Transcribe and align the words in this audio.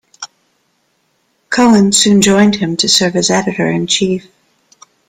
Cowan 1.51 1.91
soon 1.91 2.23
joined 2.23 2.55
him 2.55 2.75
to 2.77 2.89
serve 2.89 3.15
as 3.15 3.29
editor 3.29 3.67
in 3.69 3.85
chief. 3.85 4.25